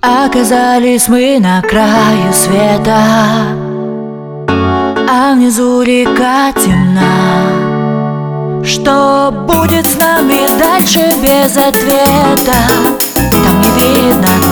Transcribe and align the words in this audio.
Оказались 0.00 1.08
мы 1.08 1.40
на 1.40 1.60
краю 1.60 2.32
света 2.32 3.02
А 4.46 5.34
внизу 5.34 5.82
река 5.82 6.52
темна. 6.52 7.02
Что 8.64 9.32
будет 9.32 9.86
с 9.86 9.98
нами 9.98 10.46
дальше 10.56 11.00
без 11.20 11.56
ответа? 11.56 12.54
Там 13.16 13.60
не 13.60 13.70
видно 13.80 14.47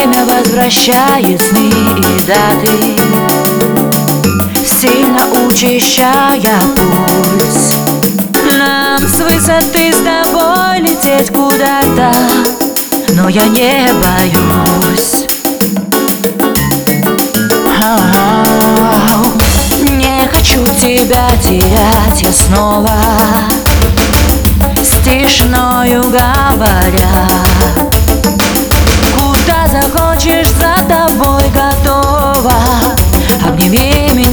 Время 0.00 0.24
возвращает 0.24 1.42
сны 1.42 1.68
и 1.68 2.20
даты 2.26 2.96
Сильно 4.64 5.28
учащая 5.44 6.58
пульс. 6.74 7.74
Нам 8.56 9.06
с 9.06 9.18
высоты 9.20 9.92
с 9.92 9.98
тобой 9.98 10.80
лететь 10.80 11.28
куда-то 11.28 12.14
Но 13.10 13.28
я 13.28 13.46
не 13.48 13.92
боюсь. 13.92 15.26
Не 19.82 20.26
хочу 20.32 20.64
тебя 20.80 21.28
терять 21.42 22.22
я 22.22 22.32
снова 22.32 22.96
С 24.76 25.04
тишиною 25.04 26.04
говоря 26.04 27.28
захочешь, 30.30 30.48
за 30.48 30.74
тобой 30.88 31.42
готова. 31.54 32.54
Обними 33.46 34.10
меня 34.12 34.29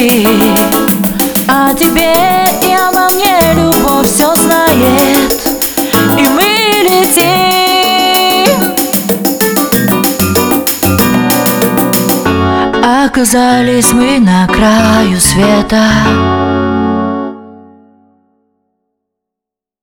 войти 0.00 0.26
А 1.48 1.74
теперь 1.74 2.48
и 2.62 2.74
обо 2.74 3.12
мне 3.14 3.38
любовь 3.54 4.06
все 4.06 4.34
знает. 4.36 5.32
И 6.16 6.22
мы 6.28 6.42
летим. 6.84 7.40
Оказались 13.04 13.92
мы 13.92 14.20
на 14.20 14.46
краю 14.46 15.20
света 15.20 15.84